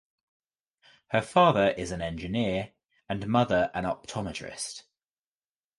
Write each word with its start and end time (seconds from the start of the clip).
Her 1.09 1.21
father 1.21 1.69
is 1.77 1.91
an 1.91 2.01
engineer 2.01 2.71
and 3.07 3.27
mother 3.27 3.69
an 3.75 3.83
optometrist. 3.85 4.85